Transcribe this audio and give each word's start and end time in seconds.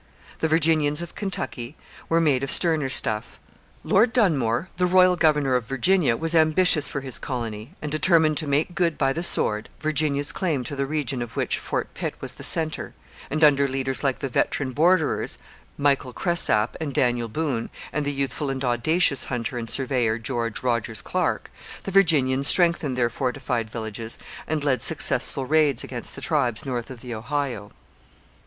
The 0.39 0.47
Virginians 0.47 1.03
of 1.03 1.13
Kentucky 1.13 1.77
were 2.09 2.19
made 2.19 2.41
of 2.41 2.49
sterner 2.49 2.89
stuff. 2.89 3.39
Lord 3.83 4.13
Dunmore, 4.13 4.69
the 4.77 4.87
royal 4.87 5.15
governor 5.15 5.55
of 5.55 5.67
Virginia, 5.67 6.17
was 6.17 6.33
ambitious 6.33 6.87
for 6.87 7.01
his 7.01 7.19
colony, 7.19 7.75
and 7.83 7.91
determined 7.91 8.35
to 8.37 8.47
make 8.47 8.73
good 8.73 8.97
by 8.97 9.13
the 9.13 9.21
sword 9.21 9.69
Virginia's 9.79 10.31
claim 10.31 10.63
to 10.63 10.75
the 10.75 10.87
region 10.87 11.21
of 11.21 11.37
which 11.37 11.59
Fort 11.59 11.93
Pitt 11.93 12.15
was 12.19 12.33
the 12.33 12.43
centre; 12.43 12.95
and, 13.29 13.43
under 13.43 13.67
leaders 13.67 14.03
like 14.03 14.17
the 14.17 14.27
veteran 14.27 14.71
borderers, 14.71 15.37
Michael 15.77 16.13
Cresap 16.13 16.75
and 16.81 16.95
Daniel 16.95 17.27
Boone, 17.27 17.69
and 17.93 18.03
the 18.03 18.11
youthful 18.11 18.49
and 18.49 18.65
audacious 18.65 19.25
hunter 19.25 19.59
and 19.59 19.69
surveyor, 19.69 20.17
George 20.17 20.63
Rogers 20.63 21.03
Clark, 21.03 21.51
the 21.83 21.91
Virginians 21.91 22.47
strengthened 22.47 22.97
their 22.97 23.11
fortified 23.11 23.69
villages 23.69 24.17
and 24.47 24.63
led 24.63 24.81
successful 24.81 25.45
raids 25.45 25.83
against 25.83 26.15
the 26.15 26.21
tribes 26.21 26.65
north 26.65 26.89
of 26.89 27.01
the 27.01 27.13
Ohio. 27.13 27.71